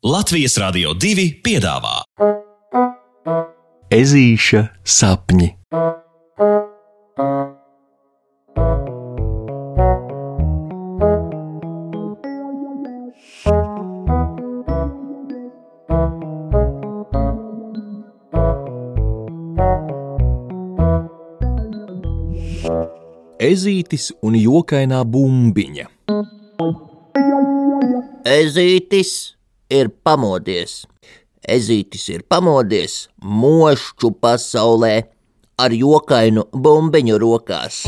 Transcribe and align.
Latvijas 0.00 0.54
Rādio 0.56 0.94
2 0.96 1.42
piedāvā 1.44 1.98
Ezīša 3.92 4.62
sapņi. 4.80 5.48
Ezītis 23.36 24.06
un 24.24 24.38
jokainā 24.40 25.02
bumbiņa. 25.04 25.84
Ezītis 28.24 29.12
ir 29.70 29.90
pamodies. 30.04 30.84
Ezītis 31.48 32.04
ir 32.12 32.26
pamodies 32.28 33.06
mošķu 33.24 34.12
pasaulē 34.20 34.94
ar 35.60 35.74
jokainu 35.76 36.46
bumbiņu 36.52 37.18
rokās. 37.20 37.82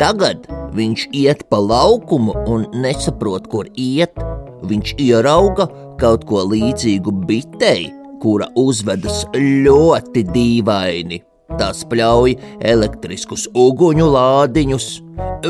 Tagad 0.00 0.46
viņš 0.76 1.08
iet 1.22 1.46
pa 1.50 1.60
laukumu 1.62 2.36
un 2.50 2.66
nesaprot, 2.84 3.48
kur 3.50 3.70
iet. 3.76 4.14
Viņš 4.62 4.94
ierauga 5.02 5.66
kaut 5.98 6.26
ko 6.28 6.44
līdzīgu 6.46 7.14
bitei, 7.26 7.90
kura 8.22 8.46
uzvedas 8.58 9.24
ļoti 9.34 10.22
dīvaini. 10.30 11.22
Tā 11.58 11.72
spļauj 11.76 12.36
elektriskus 12.64 13.48
uguņu 13.58 14.06
lādiņus, 14.14 14.86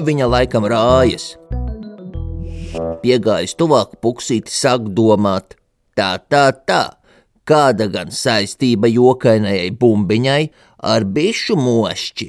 viņa 0.08 0.30
laikam 0.32 0.66
rājas. 0.66 1.34
Piegājis 3.02 3.56
tuvāk, 3.58 3.96
puksīti 4.04 4.52
sāk 4.52 4.88
domāt, 4.96 5.56
tā, 5.98 6.16
tā, 6.32 6.46
tā, 6.66 6.82
kāda 7.48 7.88
gan 7.92 8.12
saistība 8.14 8.90
jokainajai 8.90 9.70
bumbiņai 9.78 10.42
ar 10.92 11.04
bišu 11.04 11.58
mošķi? 11.58 12.28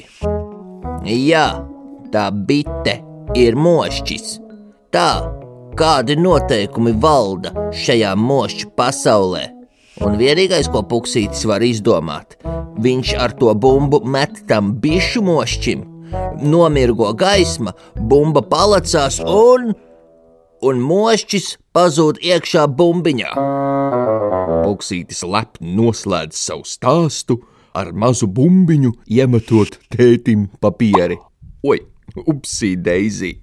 Jā, 1.07 1.47
tā 2.13 2.27
bite 2.31 2.99
ir 3.39 3.57
mošķis. 3.59 4.37
Tā, 4.93 5.09
kādi 5.79 6.17
noteikumi 6.19 6.93
valda 7.01 7.53
šajā 7.73 8.13
mošķu 8.19 8.73
pasaulē? 8.77 9.47
Un 10.03 10.17
vienīgais, 10.17 10.67
ko 10.73 10.81
puksītis 10.89 11.45
var 11.47 11.63
izdomāt, 11.63 12.35
viņš 12.81 13.15
ar 13.21 13.35
to 13.37 13.53
bumbu 13.53 14.01
met 14.03 14.41
tam 14.49 14.73
bišu 14.81 15.21
mošķim, 15.25 15.83
nomirgo 16.43 17.11
gaisma, 17.17 17.75
bumba 18.09 18.41
palacās 18.41 19.19
un, 19.21 19.71
un 20.63 20.79
mošķis 20.83 21.47
pazūd 21.75 22.21
iekšā 22.23 22.65
bumbiņā. 22.77 23.33
Puksītis 24.63 25.23
lepni 25.27 25.75
noslēdz 25.77 26.39
savu 26.39 26.67
stāstu 26.67 27.39
ar 27.75 27.91
mazu 27.93 28.29
bumbiņu, 28.29 28.93
iemetot 29.09 29.79
tētim 29.93 30.47
papieri. 30.63 31.17
Oi, 31.67 31.79
upsī, 32.23 32.75
Deizī! 32.77 33.35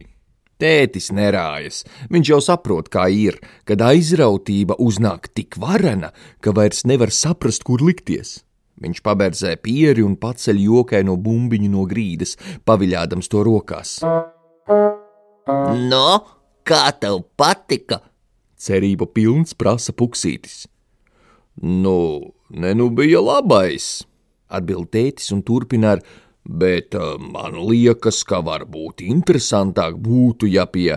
Tētis 0.61 1.09
nerājas. 1.17 1.81
Viņš 2.13 2.31
jau 2.35 2.39
saprot, 2.45 2.91
kā 2.93 3.07
ir, 3.09 3.39
kad 3.65 3.81
aizrautība 3.81 4.77
uznāk 4.77 5.31
tik 5.33 5.57
varena, 5.61 6.13
ka 6.45 6.53
vairs 6.57 6.85
nevar 6.85 7.13
saprast, 7.17 7.65
kur 7.65 7.81
likties. 7.81 8.43
Viņš 8.81 9.01
paberzē 9.05 9.55
pieri 9.61 10.05
un 10.05 10.19
paceļ 10.21 10.61
jokaino 10.67 11.17
bumbiņu 11.21 11.73
no 11.73 11.87
grīdas, 11.89 12.37
paviļādams 12.69 13.33
to 13.33 13.45
rokās. 13.45 13.97
No, 15.91 16.07
kā 16.71 16.87
tev 17.03 17.25
patika? 17.41 18.01
Cerība 18.61 19.09
pilns 19.09 19.57
prasa 19.57 19.93
puksītis. 19.97 20.67
Nu, 21.61 22.33
ne 22.51 22.73
nu 22.77 22.89
bija 22.95 23.21
labais, 23.25 24.03
atbild 24.49 24.91
tētis 24.95 25.33
un 25.35 25.43
turpina 25.47 25.97
ar 25.97 26.05
bet 26.45 26.95
uh, 26.95 27.17
man 27.21 27.59
liekas, 27.69 28.23
ka 28.27 28.41
varbūt 28.45 29.05
interesantāk 29.05 29.99
būtu, 30.01 30.49
ja 30.51 30.67
pie 30.67 30.97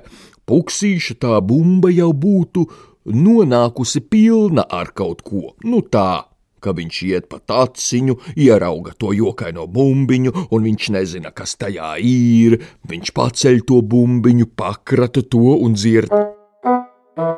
puksīša 0.49 1.19
tā 1.21 1.39
bumba 1.45 1.91
jau 1.93 2.11
būtu 2.13 2.65
nonākusi 3.13 4.03
pilna 4.07 4.65
ar 4.69 4.93
kaut 4.95 5.23
ko, 5.27 5.53
nu 5.67 5.83
tā, 5.83 6.23
ka 6.63 6.73
viņš 6.77 6.99
iet 7.09 7.29
pa 7.31 7.41
taciņu, 7.43 8.17
ierauga 8.39 8.95
to 8.97 9.13
jokaino 9.17 9.67
bumbiņu, 9.67 10.35
un 10.55 10.69
viņš 10.69 10.91
nezina, 10.95 11.33
kas 11.35 11.57
tajā 11.59 11.95
ir, 11.99 12.59
viņš 12.89 13.15
paceļ 13.15 13.65
to 13.69 13.81
bumbiņu, 13.93 14.51
pakrata 14.55 15.25
to 15.27 15.57
un 15.59 15.75
dzird. 15.79 16.13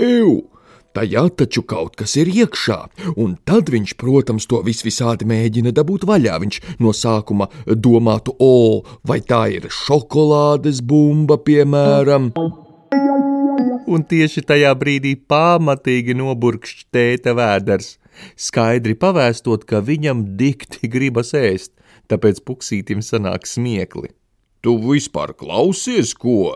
Ew! 0.01 0.43
Tajā 0.95 1.25
taču 1.35 1.59
kaut 1.67 1.97
kas 1.99 2.13
ir 2.15 2.29
iekšā, 2.31 2.77
un 3.19 3.33
tad 3.43 3.67
viņš, 3.73 3.97
protams, 3.99 4.45
to 4.47 4.61
visvisādi 4.63 5.27
mēģina 5.27 5.73
dabūt 5.75 6.05
vaļā. 6.07 6.37
Viņš 6.39 6.59
no 6.79 6.93
sākuma 6.95 7.49
domātu, 7.67 8.31
o, 8.39 8.79
vai 9.03 9.19
tā 9.19 9.41
ir 9.57 9.67
šokolādes 9.67 10.79
bumba, 10.79 11.35
piemēram. 11.35 12.29
Un 13.91 14.07
tieši 14.07 14.45
tajā 14.47 14.71
brīdī 14.79 15.17
pamatīgi 15.19 16.15
noburkšķi 16.15 16.87
tēta 16.95 17.35
vēders, 17.35 17.97
skaidri 18.35 18.95
pavēstot, 18.99 19.65
ka 19.69 19.81
viņam 19.85 20.23
dikti 20.39 20.89
gribas 20.91 21.33
ēst, 21.37 21.75
tāpēc 22.11 22.41
puksītim 22.47 23.03
sanāk 23.05 23.47
smiekli. 23.49 24.11
Tu 24.65 24.73
vispār 24.81 25.35
klausies, 25.37 26.15
ko? 26.17 26.55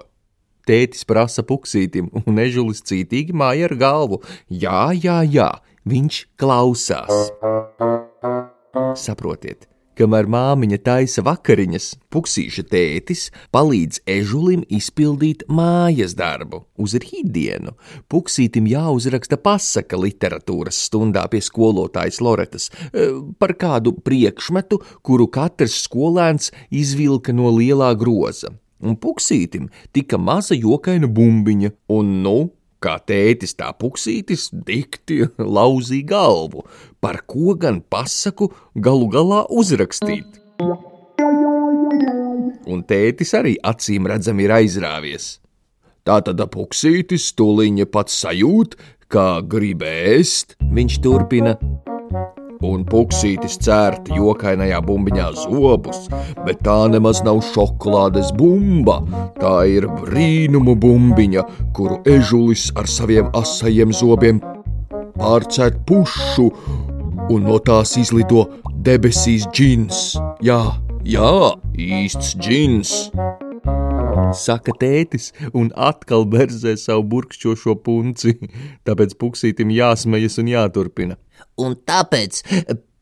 Tētis 0.65 1.05
prasa 1.09 1.45
puksītim, 1.45 2.09
un 2.25 2.41
ežulis 2.41 2.81
cītīgi 2.85 3.35
māja 3.37 3.69
ar 3.69 3.75
galvu. 3.77 4.21
Jā, 4.49 4.89
jā, 4.97 5.21
jā, 5.29 5.49
viņš 5.85 6.23
klausās. 6.41 7.29
Saprotiet, 8.97 9.68
kamēr 9.99 10.29
māmiņa 10.31 10.79
taisa 10.85 11.23
vakariņas, 11.27 11.89
puksīša 12.13 12.65
tētis 12.71 13.25
palīdz 13.55 14.01
ežulim 14.09 14.63
izpildīt 14.71 15.43
mājas 15.51 16.15
darbu 16.19 16.63
uz 16.79 16.95
rītdienu. 17.03 17.75
Puksītim 18.11 18.69
jāuzraksta 18.71 19.39
pasaka 19.43 19.99
literatūras 19.99 20.79
stundā 20.87 21.25
pie 21.31 21.43
skolotājas 21.43 22.21
Loretas 22.23 22.69
par 23.39 23.55
kādu 23.59 23.97
priekšmetu, 24.05 24.79
kuru 25.03 25.27
katrs 25.27 25.83
skolēns 25.85 26.53
izvilka 26.71 27.35
no 27.35 27.51
lielā 27.55 27.91
groza 27.99 28.55
un 28.79 28.95
puksītim 28.95 29.67
tika 29.95 30.17
maza 30.17 30.55
jokaina 30.55 31.09
bumbiņa, 31.11 31.73
un 31.95 32.13
nu, 32.23 32.37
kā 32.83 32.95
tētis 33.05 33.55
tā 33.59 33.69
puksītis, 33.75 34.49
dikti 34.53 35.25
lauzīja 35.37 36.07
galvu, 36.13 36.65
par 37.03 37.21
ko 37.27 37.55
gan 37.59 37.81
pasaku 37.81 38.49
galu 38.75 39.09
galā 39.11 39.43
uzrakstīt. 39.49 40.39
Un 42.69 42.83
tētis 42.85 43.33
arī 43.37 43.55
acīm 43.65 44.07
redzami 44.09 44.45
ir 44.45 44.55
aizrāvies. 44.59 45.37
Tā 46.07 46.19
tad 46.25 46.41
puksītis 46.53 47.31
tuliņa 47.37 47.89
pats 47.91 48.15
sajūt, 48.23 48.77
kā 49.09 49.29
grib 49.45 49.83
ēst, 49.85 50.55
viņš 50.73 51.01
turpina 51.03 51.57
un 52.65 52.83
puksītis 52.87 53.57
cērta 53.63 54.15
jokainajā 54.17 54.79
bumbiņā 54.83 55.27
zobus, 55.39 56.07
bet 56.43 56.61
tā 56.65 56.77
nemaz 56.91 57.21
nav 57.23 57.41
šokolādes 57.53 58.33
bumba. 58.35 58.99
Tā 59.39 59.55
ir 59.71 59.87
brīnumu 60.01 60.75
bumbiņa, 60.79 61.45
kuru 61.75 62.01
ežulis 62.09 62.69
ar 62.79 62.89
saviem 62.91 63.31
asajiem 63.37 63.95
zobiem 63.95 64.41
pārcēt 65.19 65.81
pušu, 65.87 66.49
un 67.29 67.47
no 67.47 67.59
tās 67.63 67.95
izlido 67.99 68.47
debesīs 68.83 69.47
džins. 69.53 70.17
Jā, 70.43 70.61
jā, 71.07 71.33
īsts 71.79 72.35
džins! 72.39 72.95
Saka 74.35 74.75
tētis, 74.77 75.31
un 75.57 75.71
atkal 75.73 76.27
berzē 76.29 76.75
savu 76.77 77.05
burkšķošo 77.13 77.79
punci, 77.85 78.35
tāpēc 78.85 79.15
puksītim 79.17 79.71
jāsmejas 79.73 80.37
un 80.43 80.51
jāturpina 80.51 81.17
un 81.59 81.75
tāpēc 81.87 82.41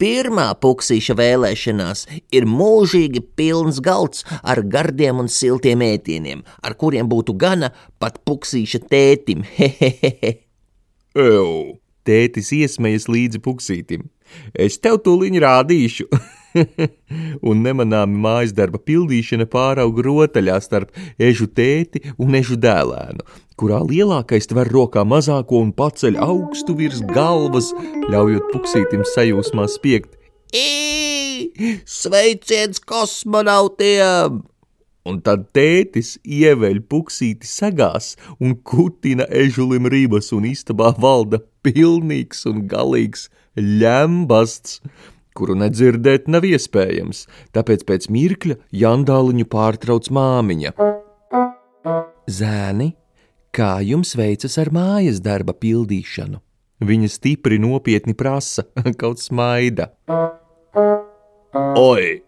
pirmā 0.01 0.48
puksīša 0.62 1.16
vēlēšanās 1.18 2.06
ir 2.38 2.48
mūžīgi 2.50 3.24
pilns 3.39 3.81
galds 3.84 4.25
ar 4.44 4.62
gardiem 4.62 5.24
un 5.24 5.31
siltiem 5.31 5.84
ēdieniem, 5.86 6.44
ar 6.62 6.78
kuriem 6.78 7.10
būtu 7.10 7.36
gana 7.38 7.72
pat 8.00 8.22
puksīša 8.28 8.84
tētim. 8.92 9.44
Hehehe! 9.57 10.38
Ew! 11.18 11.78
Tētis 12.07 12.54
iesmējas 12.56 13.10
līdzi 13.12 13.42
puksītim. 13.44 14.06
Es 14.56 14.80
tev 14.80 15.01
tūliņ 15.04 15.42
rādīšu! 15.44 16.07
un 17.49 17.63
nemanāmi 17.65 18.19
mājas 18.23 18.53
darba 18.57 18.79
pildīšana 18.83 19.47
pārauga 19.51 20.05
rotaļā 20.07 20.57
starp 20.63 20.95
ežu 21.19 21.47
tēti 21.47 22.03
un 22.17 22.38
ežu 22.39 22.57
dēlēnu, 22.61 23.25
kurā 23.59 23.81
lielākais 23.85 24.49
tver 24.51 24.71
rokā 24.73 25.05
mazāko 25.07 25.61
un 25.63 25.73
paceļ 25.75 26.19
augstu 26.23 26.77
virs 26.77 27.01
galvas, 27.13 27.71
ļaujot 28.11 28.51
puksītim 28.53 29.05
sajūsmā 29.15 29.67
spiegt. 29.71 30.13
Ī, 30.55 31.81
sveiciens 31.85 32.79
kosmonautiem! 32.83 34.43
Un 35.07 35.21
tad 35.23 35.45
tētis 35.55 36.17
ieveļ 36.27 36.81
puksīti 36.91 37.47
sagās 37.47 38.15
un 38.43 38.57
kutina 38.59 39.23
ežulim 39.31 39.88
rības 39.88 40.33
un 40.35 40.50
istabā 40.50 40.91
valda 41.00 41.39
pilnīgs 41.63 42.43
un 42.50 42.65
galīgs 42.67 43.29
ļembasts, 43.55 44.81
kuru 45.38 45.57
nedzirdēt 45.62 46.28
nav 46.31 46.48
iespējams, 46.48 47.25
tāpēc 47.56 47.86
pēc 47.88 48.10
mirkļa 48.13 48.57
jandāliņu 48.81 49.48
pārtrauc 49.51 50.10
māmiņa. 50.18 50.74
Zēni, 52.28 52.92
kā 53.56 53.78
jums 53.86 54.16
veicas 54.19 54.57
ar 54.62 54.74
mājas 54.75 55.22
darba 55.24 55.56
pildīšanu? 55.56 56.42
Viņa 56.88 57.10
stipri 57.10 57.57
nopietni 57.62 58.13
prasa, 58.18 58.68
kaut 59.01 59.22
smaida. 59.24 59.92
Oi! 61.78 62.24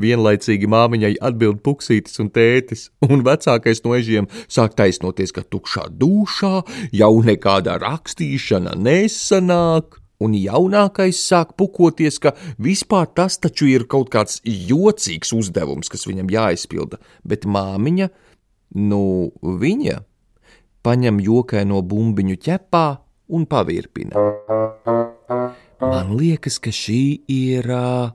Vienlaicīgi 0.00 0.68
māmiņai 0.70 1.16
atbild 1.26 1.64
puksītis 1.66 2.20
un 2.22 2.30
tētis, 2.30 2.86
un 3.02 3.24
vecākais 3.26 3.82
no 3.84 3.96
ežiem 3.98 4.28
sāk 4.46 4.76
taisnoties, 4.78 5.34
ka 5.34 5.42
tukšā 5.42 5.88
dušā 6.00 6.52
jau 6.94 7.12
nekāda 7.26 7.74
rakstīšana 7.82 8.76
nesanāk, 8.78 9.99
un 10.20 10.36
jaunākais 10.36 11.18
sāk 11.20 11.54
pukoties, 11.58 12.20
ka 12.22 12.34
vispār 12.60 13.08
tas 13.16 13.38
taču 13.40 13.70
ir 13.70 13.86
kaut 13.90 14.10
kāds 14.12 14.40
jocīgs 14.44 15.32
uzdevums, 15.36 15.90
kas 15.92 16.06
viņam 16.08 16.30
jāizpilda, 16.32 17.00
bet 17.24 17.48
māmiņa, 17.48 18.10
nu, 18.84 19.02
viņa 19.40 20.00
paņem 20.84 21.20
jokaino 21.24 21.80
bumbiņu 21.84 22.38
ķepā 22.44 22.86
un 23.36 23.46
pavirpina. 23.48 24.16
Man 25.80 26.14
liekas, 26.18 26.58
ka 26.60 26.72
šī 26.74 27.02
ir 27.32 27.68
uh, 27.72 28.12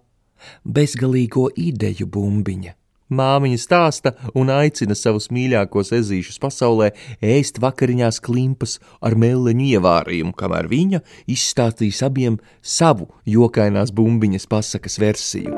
bezgalīgo 0.63 1.49
ideju 1.57 2.07
bumbiņa. 2.11 2.73
Māmiņa 3.05 3.57
stāsta 3.61 4.15
un 4.33 4.49
aicina 4.49 4.95
savus 4.97 5.27
mīļākos 5.29 5.91
ezīšus 5.93 6.39
pasaulē 6.41 6.87
ēst 7.21 7.59
vakariņās 7.61 8.17
klimpas 8.25 8.79
ar 8.97 9.13
meleņu 9.13 9.67
ievārījumu, 9.75 10.33
kamēr 10.33 10.65
viņa 10.71 11.03
izstāstīs 11.29 12.01
abiem 12.05 12.39
savu 12.65 13.11
jokainās 13.29 13.93
bumbiņas 13.93 14.49
pasakas 14.49 14.97
versiju. 14.97 15.53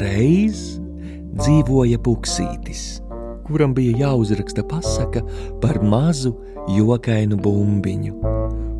Reiz 0.00 0.80
dzīvoja 1.36 2.00
puksītis, 2.00 3.02
kuram 3.44 3.76
bija 3.76 4.06
jāuzraksta 4.06 4.64
pasaka 4.64 5.20
par 5.60 5.82
mazu 5.84 6.32
jokainu 6.72 7.36
bumbiņu. 7.36 8.16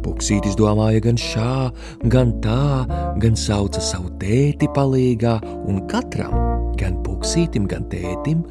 Puksītis 0.05 0.56
domāja 0.56 1.00
gan 1.05 1.20
šā, 1.20 1.69
gan 2.12 2.34
tā, 2.44 2.84
gan 3.20 3.37
sauca 3.40 3.81
savu 3.84 4.12
tēti 4.20 4.69
palīgā, 4.72 5.38
un 5.69 5.84
katram, 5.88 6.44
gan 6.84 7.00
puksītim, 7.06 7.66
gan 7.70 7.88
tētim, 7.92 8.44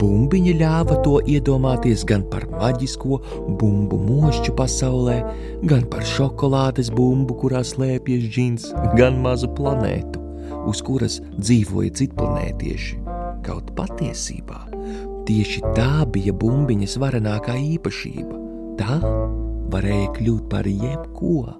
bumbiņa 0.00 0.56
ļāva 0.62 1.00
to 1.04 1.18
iedomāties 1.26 2.06
gan 2.08 2.24
par 2.30 2.46
maģisko 2.54 3.20
bumbu 3.60 3.98
mošķu 4.06 4.56
pasaulē, 4.58 5.18
gan 5.68 5.86
par 5.92 6.06
šokolādes 6.06 6.92
bumbu, 6.94 7.36
kurā 7.42 7.64
slēpjas 7.66 8.26
džins, 8.30 8.70
gan 8.96 9.20
mazu 9.24 9.50
planētu, 9.58 10.22
uz 10.70 10.82
kuras 10.86 11.20
dzīvoja 11.36 11.96
citplanētieši. 12.00 13.00
Kaut 13.44 13.72
patiesībā 13.76 14.66
tieši 15.30 15.62
tā 15.76 16.04
bija 16.10 16.34
bumbiņas 16.36 16.96
varenākā 17.00 17.54
īpašība. 17.76 18.38
Tā 18.80 18.98
varēja 19.70 20.08
kļūt 20.16 20.48
par 20.50 20.66
jebko. 20.66 21.54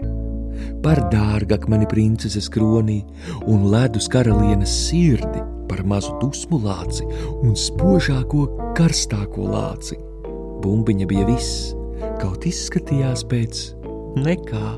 Par 0.84 1.00
dārgakmeni 1.12 1.86
princeses 1.88 2.50
kronī 2.52 3.00
un 3.48 3.68
ledus 3.70 4.08
karalienes 4.12 4.72
sirdi, 4.88 5.44
par 5.70 5.84
mazu 5.86 6.16
dusmu 6.18 6.58
lāci 6.64 7.06
un 7.46 7.54
spožāko 7.54 8.48
karstāko 8.76 9.46
lāci. 9.54 9.96
Bumbiņa 10.60 11.06
bija 11.08 11.26
viss, 11.30 11.70
kaut 12.20 12.44
izskatījās 12.50 13.22
pēc 13.30 13.62
nekā. 14.18 14.68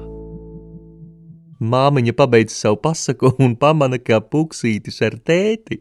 Māmiņa 1.62 2.12
pabeidza 2.19 2.56
savu 2.56 2.81
pasaku 2.83 3.33
un 3.43 3.55
pamana, 3.56 3.99
ka 4.03 4.19
puksītis 4.21 4.99
ar 5.06 5.17
tēti 5.23 5.81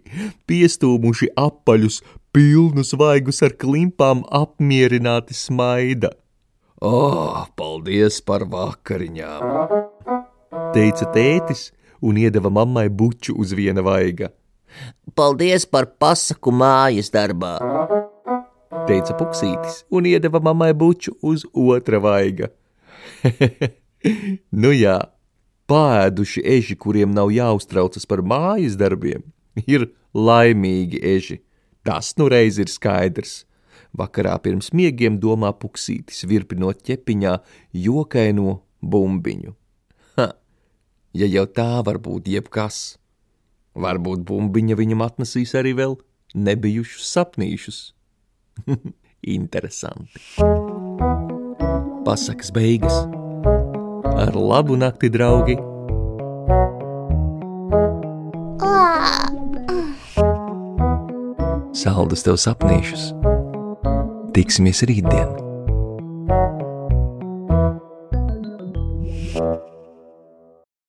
piestūmuši 0.50 1.32
apaļus, 1.42 2.02
pilnus 2.32 2.94
vaigus 2.98 3.42
ar 3.46 3.58
klimpām 3.58 4.22
apmierināti 4.30 5.36
smaida. 5.36 6.14
Oh, 6.82 7.46
paldies 7.58 8.22
par 8.26 8.46
vakariņām! 8.50 9.74
Teica 10.74 11.10
tētis 11.14 11.72
un 12.02 12.18
iedeva 12.18 12.50
mammai 12.54 12.88
buču 12.90 13.36
uz 13.38 13.54
viena 13.58 13.84
vaiga. 13.86 14.32
Paldies 15.16 15.66
par 15.68 15.90
pasaku 16.00 16.54
mājas 16.56 17.12
darbā! 17.14 17.58
Teica 18.88 19.16
puksītis 19.20 19.82
un 19.92 20.08
iedeva 20.08 20.40
mammai 20.44 20.72
buču 20.74 21.14
uz 21.22 21.44
otra 21.52 22.00
vaiga. 22.02 22.48
nu 24.64 24.72
jā, 24.72 24.98
pāēduši 25.72 26.44
eži, 26.56 26.78
kuriem 26.80 27.14
nav 27.16 27.32
jāuztraucas 27.36 28.08
par 28.08 28.24
mājas 28.24 28.78
darbiem, 28.80 29.24
ir 29.68 29.90
laimīgi 30.16 31.02
eži. 31.14 31.42
Tas 31.84 32.14
nu 32.18 32.28
reiz 32.32 32.60
ir 32.62 32.72
skaidrs. 32.72 33.42
Vakarā 33.98 34.38
pirms 34.40 34.70
miegiem 34.78 35.18
domā 35.20 35.52
puksītis, 35.60 36.24
virpinot 36.30 36.80
ķepiņā 36.88 37.36
jokaino 37.76 38.62
bumbiņu. 38.80 39.52
Ha! 40.16 40.30
Ja 41.18 41.28
jau 41.28 41.44
tā 41.52 41.82
var 41.84 42.00
būt 42.00 42.30
jebkas, 42.32 43.01
varbūt 43.76 44.24
bumbiņa 44.28 44.78
viņam 44.80 45.04
atnesīs 45.06 45.54
arī 45.58 45.74
vēl 45.78 45.98
nebijušus 46.36 47.12
sapnīšus. 47.16 47.80
Interesanti. 49.38 50.22
Pasakas 52.06 52.52
beigas. 52.56 53.04
Ar 54.22 54.36
labu 54.36 54.76
nakti, 54.78 55.10
draugi! 55.10 55.58
Saldus 61.82 62.26
tev 62.28 62.38
sapnīšus! 62.42 63.12
Tiksimies 64.36 64.84
rītdien! 64.86 65.51